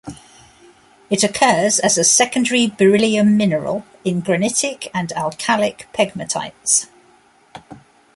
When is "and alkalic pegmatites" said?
4.95-6.87